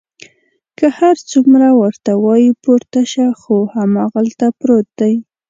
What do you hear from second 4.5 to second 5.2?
پروت دی.